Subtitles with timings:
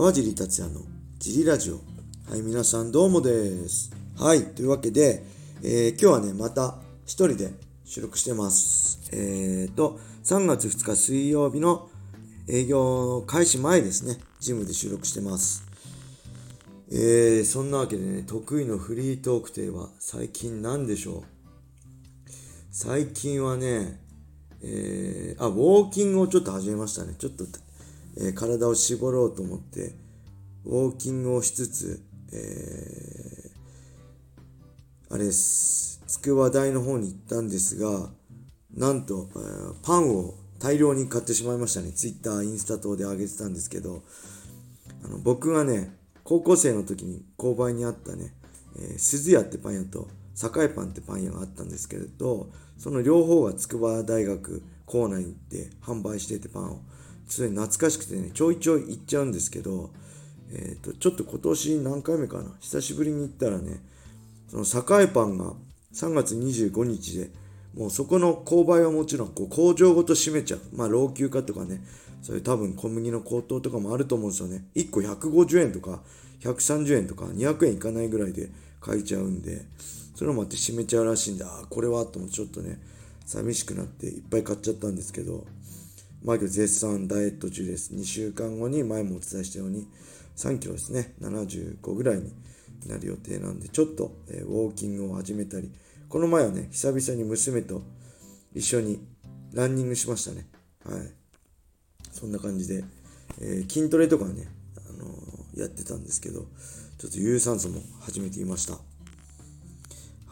[0.00, 0.80] 川尻達也の
[1.18, 1.74] ジリラジオ。
[2.30, 3.92] はい、皆さんどうもです。
[4.16, 5.22] はい、というわけで、
[5.62, 7.52] えー、今日はね、また一人で
[7.84, 8.98] 収録してます。
[9.12, 11.90] えーと、3月2日水曜日の
[12.48, 15.64] 営業開始前ですね、ジムで収録してます。
[16.90, 21.22] えー、そんなわけでね、得意のフリートークテーは最近何でしょう
[22.70, 24.00] 最近はね、
[24.62, 27.16] えー、あ、ウォーキングをちょっと始めましたね。
[27.18, 27.44] ちょっと
[28.16, 29.94] え、体を絞ろうと思って、
[30.64, 38.10] ウォーキングをしつつ、えー、あれです、筑波大の方に行ったんですが、
[38.74, 41.92] なんと、えー、パンを大量に買ってしまいましたね。
[41.92, 44.02] ツイッター、インスタ等で上げてたんですけど、
[45.04, 48.34] あの僕がね、高校生の時に購買にあったね、
[48.76, 50.08] えー、鈴屋ってパン屋と
[50.62, 56.80] 栄パンってパン屋があったんですけれど、その両方が筑波大学構内に行って販売しててパンを。
[57.30, 59.90] それ懐かしくてね、ちょいちょい行っちゃうんですけど、
[60.52, 63.80] えっ、ー、と、ちょっと今年何回目かな、久しぶりに行ったらね、
[64.48, 65.52] その栄パンが
[65.94, 67.30] 3月25日で、
[67.76, 70.60] もうそこの購買はもちろんこう工場ごと閉めちゃう。
[70.74, 71.84] まあ老朽化とかね、
[72.20, 74.64] そういう多分小麦の高騰とかもあると思うんですよね。
[74.74, 76.02] 1個150円とか
[76.40, 79.62] 130円とか200円いかないぐらいで買えちゃうんで、
[80.16, 82.80] それもあって閉めちゃうらしいんで、ああ、これはと思ってちょっとね、
[83.24, 85.46] 寂しくなっていっぱい買っちゃったんですけど、
[86.22, 87.94] マイケル絶賛ダイエット中です。
[87.94, 89.86] 2週間後に前もお伝えしたように
[90.36, 92.30] 3キロですね、75ぐらいに
[92.86, 95.72] なる予定なんで、ちょっと、え、ウォーキングを始めたり、
[96.10, 97.82] この前はね、久々に娘と
[98.54, 99.00] 一緒に
[99.54, 100.46] ランニングしましたね。
[100.84, 101.10] はい。
[102.12, 102.84] そんな感じで、
[103.40, 106.46] えー、筋トレとかね、あのー、やってたんですけど、
[106.98, 108.78] ちょっと有酸素も始めていました。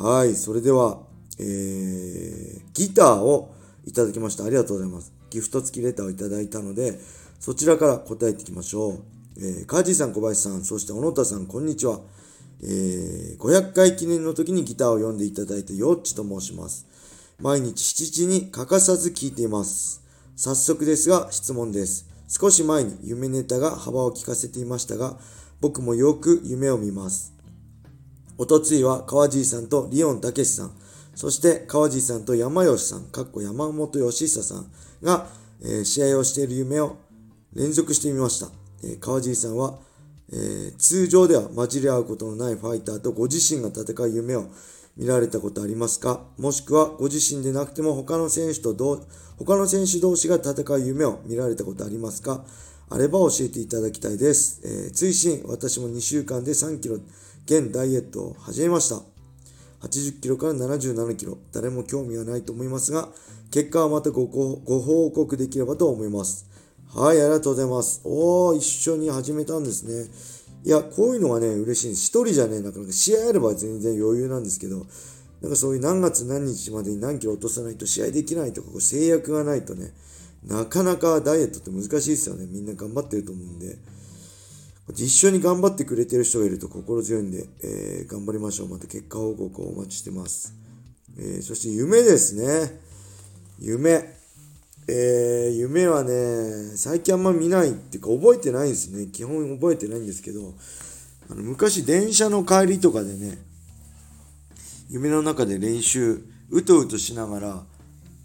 [0.00, 1.02] はい、それでは、
[1.38, 4.44] えー、ギターをいただきました。
[4.44, 5.23] ありがとうございます。
[5.34, 7.00] ギフト付きレターをいただいたので、
[7.40, 8.98] そちらから答えていきましょう。
[9.36, 12.00] えー、カージーさん、小林さん、そして小野田さん、こんにちは。
[12.62, 16.86] えー、500回記念の時にギターを読んでいただいたよっちと申します。
[17.40, 20.02] 毎日7時に欠かさず聞いています。
[20.36, 22.08] 早速ですが質問です。
[22.28, 25.18] 少し前に夢ネタが幅を利かせていましたが、
[25.60, 27.34] 僕もよく夢を見ます。
[28.38, 30.72] おとついは川尻さんとリオンたけしさん、
[31.14, 34.70] そして川地さんと山吉さん、かっこ山本義久さん
[35.02, 35.26] が、
[35.62, 36.96] えー、試合をしている夢を
[37.54, 38.48] 連続してみました。
[38.82, 39.78] えー、川地さんは、
[40.32, 44.46] えー、通常では混じり合うことのないファイターとご自身が戦う夢を
[44.96, 46.20] 見られたことありますか？
[46.38, 49.04] もしくはご自身でなくても他の選手と同
[49.38, 52.44] 他の選手同士が戦う夢を見られたことありますか？
[52.90, 54.60] あれば教えていただきたいです。
[54.64, 56.96] えー、追伸、私も2週間で3キロ
[57.44, 59.13] 現ダイエットを始めました。
[59.84, 61.38] 80キロから77キロ。
[61.52, 63.08] 誰も興味はないと思いますが、
[63.50, 66.46] 結果はまたごご報告できればと思います。
[66.94, 68.00] はい、ありがとうございます。
[68.04, 70.10] おー、一緒に始めたんですね。
[70.64, 72.06] いや、こういうのがね、嬉しいんです。
[72.06, 74.86] 一人じゃね、なかなか試合あれば全然余裕なんですけど、
[75.42, 79.92] なんかそういう何月何日までに何キロ落とさないと試合できないとか、こう制約がないとね、
[80.46, 82.46] なかなかダイエットって難しいですよね。
[82.46, 83.76] みんな頑張ってると思うんで。
[84.92, 88.68] 一緒に頑張ってくれてる人がいると心強いんで、えー、頑張りましょう。
[88.68, 90.54] また結果報告をお待ちしてます。
[91.16, 92.80] えー、そして夢ですね。
[93.58, 94.14] 夢。
[94.86, 99.06] えー、夢はね、最近あんま見ないっていうか覚えてないですね。
[99.06, 100.52] 基本覚えてないんですけど、
[101.30, 103.38] あの昔電車の帰りとかでね、
[104.90, 107.62] 夢の中で練習、うとうとしながら、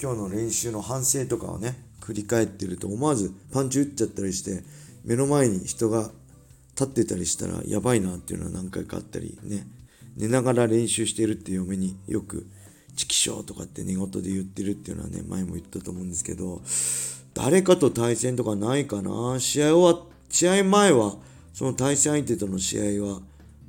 [0.00, 4.64] 今日の練習の反省とかをね、繰り返ってると思わずパンチ打っちゃったりして、
[5.04, 6.10] 目の前に人が
[6.78, 9.66] 立ってたりしたらやばいなっていうのは何回かあったりね。
[10.16, 12.46] 寝ながら練習してるって嫁によく
[12.96, 16.62] 「チキショー」とかって寝言で言ってるっていうのはね前も言ったと思うんですけど
[17.34, 19.38] 誰かと対戦とかないかな。
[19.38, 21.16] 試合終わ試合前は
[21.52, 23.20] その対戦相手との試合は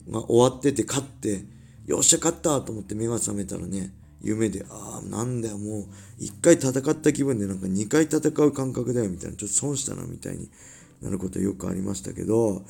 [0.09, 1.45] が終わってて勝って
[1.85, 5.85] よっしゃ勝ったと思って目が覚めたらね夢で、ああ、なんだよ、もう、
[6.17, 10.49] 一回戦った気分でなんか二回戦う感覚だよ、みたいな、ちょっと損したな、みたいに
[11.01, 12.65] なることよくありましたけど、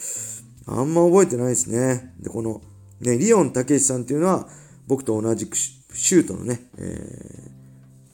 [0.66, 2.14] あんま覚えてないですね。
[2.20, 2.62] で、この、
[3.00, 4.50] ね、リオン・たけしさんっていうのは、
[4.88, 7.52] 僕と同じくシュートのね、え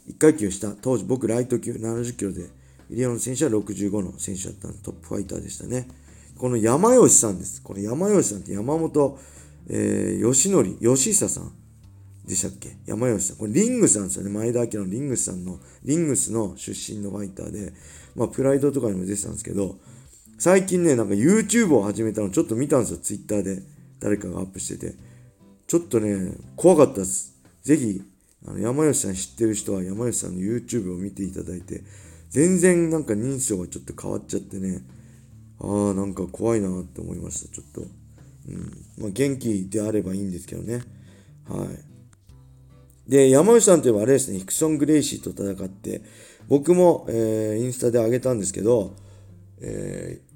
[0.09, 2.49] ー、1階級下、当時僕ライト級70キロで、
[2.89, 5.87] リオン選手は65の選手だったのトップファイターでしたね。
[6.37, 7.61] この山吉さんです。
[7.61, 9.19] この山吉さんって山本、
[9.67, 11.53] えー、義則、義久さん
[12.27, 12.77] でしたっけ？
[12.85, 13.37] 山吉さん。
[13.37, 14.29] これリングスなんですよね。
[14.29, 17.73] 前田明のリングスさんの、リングスの出身のファイターで、
[18.15, 19.77] まあ、プライドとかにも出てたんですけど、
[20.43, 23.63] 最近ね、なんか YouTube を始めたのちょっと見たんですよ、Twitter で。
[24.01, 24.93] 誰かがアップしてて。
[25.67, 27.41] ちょっとね、怖かったです。
[27.61, 28.01] ぜひ、
[28.45, 31.85] あの山吉さん知ってる人は山吉さんの YouTube を見ていただいて、
[32.29, 34.81] 全然なんか認証がちょっと変わっちゃってね、
[35.61, 37.81] ああ、なんか怖いなって思いました、ちょっと。
[38.49, 38.85] うん。
[38.97, 40.81] まあ、元気であればいいんですけどね。
[41.47, 41.65] は
[43.07, 43.09] い。
[43.09, 46.01] で、山内さんといえばあれですね、ヒクソン・グレイシーと戦って、
[46.49, 48.93] 僕も、えー、インスタで上げたんですけど、
[49.61, 50.32] えー、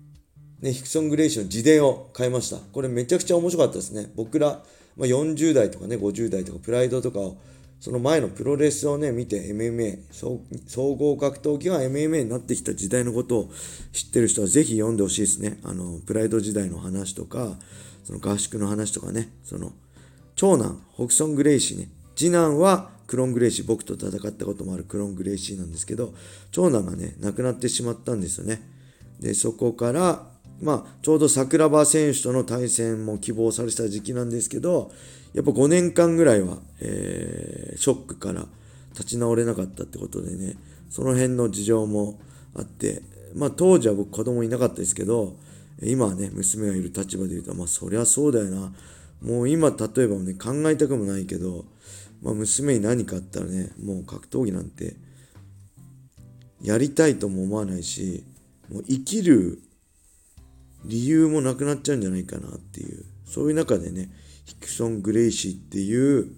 [0.62, 2.57] ね、ヒクソン・グレイシーの自伝を買いました。
[2.57, 4.12] これめちゃくちゃ面白かったですね。
[4.15, 4.63] 僕ら、
[4.95, 7.38] まあ、40代とかね、50代とか、プライドとかを、
[7.80, 13.51] その前のプロレスをね、見て MMA、総合格闘技が MMA になってきた時代のことを
[13.92, 15.59] 知ってる人はぜひ読んでほしいですね。
[15.63, 17.59] あの、プライド時代の話とか、
[18.04, 19.74] その合宿の話とかね、その、
[20.36, 26.15] 長男、ホクソン・グレイシーね、次男はクロン・グレイシー、僕と戦ったこともあるクロン・グレイシーなんですけど、
[26.51, 28.62] 長男がね、亡くなってしまったんですよね。
[29.19, 34.92] で、そこから、まあ、ちょうど桜庭選手との対戦も希望された時期なんですけど、
[35.33, 38.45] やっぱ5年間ぐらいは、えー、ショックから
[38.94, 40.56] 立ち直れなかったってことでね、
[40.89, 42.19] その辺の事情も
[42.56, 43.04] あって、
[43.36, 45.36] まあ当時は僕子供いなかったですけど、
[45.83, 48.74] 今はね、娘がいる立場で言うと、まあそりゃそうだよな。
[49.21, 51.65] もう今例えばね、考えたくもないけど、
[52.24, 54.95] まあ娘に何かあったらね、もう格闘技なんて
[56.62, 58.24] やりたいとも思わないし、
[58.71, 59.62] もう生きる
[60.88, 64.10] 理由もなくなっちゃうんじゃないかなっていう、そういう中でね、
[64.45, 66.31] ヒクソン・グレイシーっていう、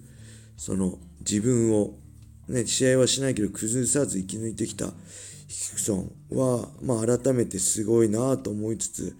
[0.56, 1.94] その自分を、
[2.48, 4.92] ね、試合はしないけど崩さず生き抜いてきた
[5.46, 9.16] ヒクソンは、まあ改めてすごいなと思いつつ、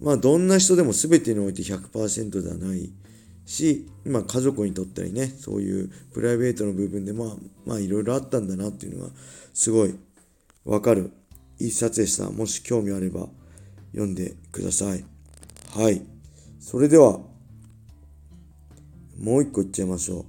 [0.00, 2.90] まあどんな人でも全てにおいて100%ではない
[3.46, 7.28] し、まあ家族にとったりね、そういうプライベートの部分でまあ、
[7.66, 9.10] まあいろいろあったんだなっていうのが
[9.52, 9.94] すごい
[10.64, 11.10] わかる。
[11.58, 12.30] 一冊でした。
[12.30, 13.28] もし興味あれば。
[13.94, 15.04] 読んでください。
[15.74, 16.02] はい。
[16.58, 17.20] それでは、
[19.18, 20.24] もう一個いっちゃいましょう。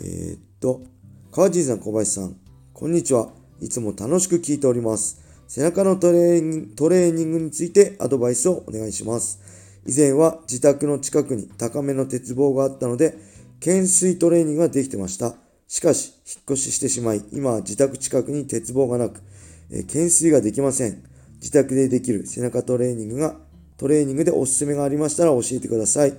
[0.00, 0.82] えー、っと、
[1.30, 2.36] 川地さん、小林さん、
[2.72, 3.30] こんにちは。
[3.60, 5.22] いつも楽しく聞いております。
[5.46, 9.40] 背中のトレーニングについてアドバイスをお願いします。
[9.86, 13.16] 以前は自宅の近くに高めの鉄棒があったので、
[13.60, 15.36] 懸垂トレーニングができてました。
[15.68, 19.22] しかし、引っ越ししてしまい、今は自宅近くに鉄棒がなく、
[19.70, 21.13] え、懸垂ができません。
[21.44, 23.36] 自宅でできる背中トレーニングが、
[23.76, 26.14] トレーニングでおすすめがありましたら教えてください。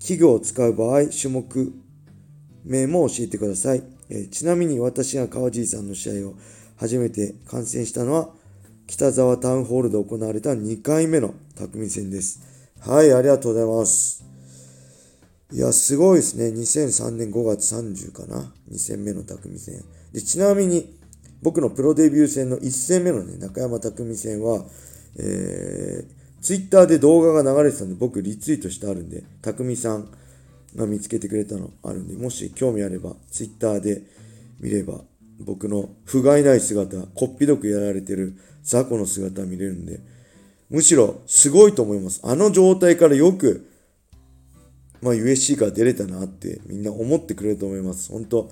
[0.00, 1.72] 器具を使う場合、種目
[2.64, 3.84] 名も教えてください。
[4.10, 6.34] えちなみに私が川尻さんの試合を
[6.74, 8.30] 初めて観戦したのは、
[8.88, 12.40] 北沢タウンホールで行われた2回目の匠戦です。
[12.80, 14.24] はい、ありがとうございます。
[15.52, 16.46] いや、すごいですね。
[16.48, 18.52] 2003年5月30かな。
[18.72, 19.84] 2戦目の匠戦。
[20.12, 20.98] で、ちなみに、
[21.46, 24.64] 僕のプロデビュー戦の1戦目のね、中山匠戦は、
[25.16, 30.08] えー、ツイッターで動画が流れてたんで、僕リツイートしてあるんで、たくみさん
[30.74, 34.02] が見つけてくれたのあるんで、もし興味あれば、ツイッターで
[34.58, 35.02] 見れば、
[35.38, 40.00] 僕の不甲斐ない姿、こっぴどくやられてる雑魚の姿見れるんで、
[40.68, 42.22] むしろすごいと思います。
[42.24, 43.70] あの状態からよく、
[45.00, 48.10] まあ USC から出れたなってみんな思ってくれると思います。
[48.10, 48.50] 本当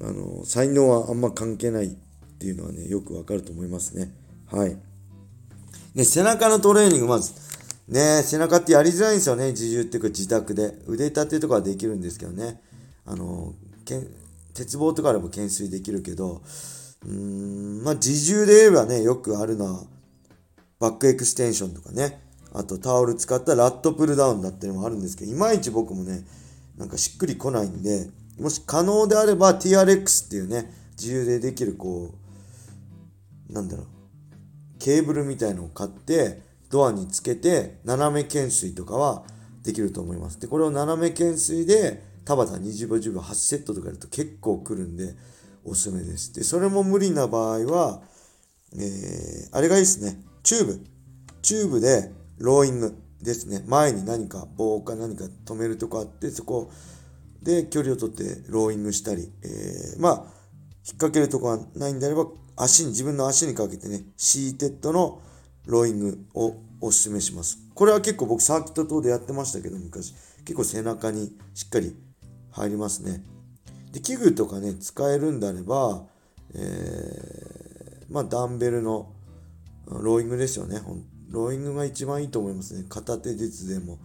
[0.00, 1.94] あの、才能はあんま関係ない
[2.36, 4.12] っていうのはね、よくわかると思いますね。
[4.46, 4.76] はい。
[5.94, 7.32] ね、背中のトレーニング、まず。
[7.88, 9.52] ね、背中ってやりづらいんですよね。
[9.52, 10.74] 自重っていうか自宅で。
[10.86, 12.60] 腕立てとかはできるんですけどね。
[13.06, 13.54] あの、
[13.84, 14.06] けん
[14.52, 16.42] 鉄棒とかでも懸垂できるけど、
[17.04, 19.84] うーん、まあ自重で言えばね、よくあるのは、
[20.78, 22.20] バックエクステンションとかね。
[22.52, 26.24] あとタオル使ったラットプルダウンだったりもあるんですけど、いまいち僕もね、
[26.76, 28.08] なんかしっくりこないんで、
[28.40, 32.25] もし可能であれば TRX っていうね、自由でできるこう、
[33.50, 33.86] なんだろう、
[34.78, 39.24] ケーブルみたいのを買ってドアにつけて斜め懸垂とかは
[39.62, 40.40] できると思います。
[40.40, 45.14] で、これを斜め懸垂で田畑20秒10秒8セットとかやると結構くるんで
[45.64, 46.34] おすすめです。
[46.34, 48.02] で、それも無理な場合は、
[48.74, 50.20] えー、あれがいいですね。
[50.42, 50.84] チューブ。
[51.42, 53.64] チューブでローイングですね。
[53.66, 56.70] 前に何か棒か何か止めるとこあって、そこ
[57.42, 60.35] で距離を取ってローイングしたり、えー、まあ、
[60.86, 65.20] 引っ掛けるとこがないんであれば、足に、自分の足にかけてね、シーテッドの
[65.66, 67.58] ローイングをお勧めします。
[67.74, 70.14] これは結構僕サーキット等でやってましたけど、昔。
[70.44, 71.96] 結構背中にしっかり
[72.52, 73.24] 入りますね。
[73.92, 76.04] で、器具とかね、使えるんであれば、
[76.54, 79.12] えー、まあ、ダンベルの
[79.86, 80.80] ローイングですよね。
[81.30, 82.84] ローイングが一番いいと思いますね。
[82.88, 83.98] 片手ずつでも、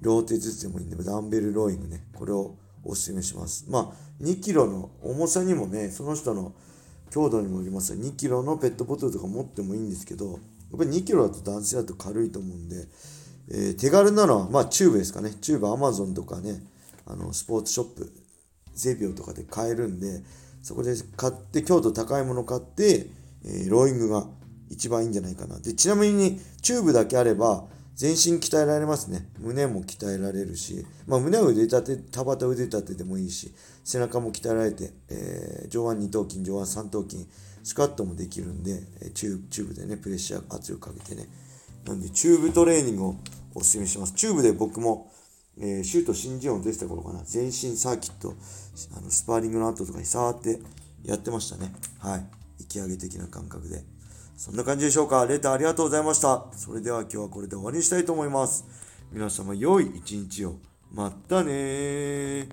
[0.00, 2.04] 両手ずつでもいいんで、ダンベルローイングね。
[2.14, 3.66] これをお勧めします。
[3.68, 6.52] まあ、2キロの重さにもね、その人の
[7.10, 10.38] 強度にもよります2キロのペットボトルとか持ってもいいんですけど、やっ
[10.78, 12.86] ぱり2キロだと男性だと軽いと思うんで、
[13.50, 15.30] えー、手軽なのは、まあ、チューブですかね。
[15.40, 16.62] チューブ、アマゾンとかね、
[17.06, 18.12] あの、スポーツショップ、
[18.74, 20.22] ゼビオとかで買えるんで、
[20.62, 23.06] そこで買って、強度高いもの買って、
[23.44, 24.26] えー、ローイングが
[24.70, 25.58] 一番いいんじゃないかな。
[25.60, 29.28] で、ちなみにチューブだけあれば、全身鍛えられますね。
[29.38, 33.52] 胸も鍛えられるし、まあ、胸を腕立て、タバタ腕立てでもいいし、
[33.84, 37.26] 背中も鍛えられて、えー、上腕二頭筋、上腕三頭筋、
[37.62, 38.82] スクワットもできるんで、
[39.14, 41.28] チュ、チューブでね、プレッシャー圧力かけてね。
[41.86, 43.16] なんで、チューブトレーニングを
[43.54, 44.12] お勧めします。
[44.14, 45.12] チューブで僕も、
[45.58, 48.34] えー、シュート新人王出てた頃かな、全身サーキット、
[48.96, 50.58] あのスパーリングの後とかに触って
[51.04, 51.72] やってましたね。
[52.00, 52.26] はい。
[52.58, 53.84] 引き上げ的な感覚で。
[54.36, 55.26] そんな感じでしょうか？
[55.26, 56.46] レターありがとうございました。
[56.52, 58.66] それでは今日はこれで終わりにしたいと思います。
[59.12, 60.56] 皆様良い一日を。
[60.92, 62.48] またね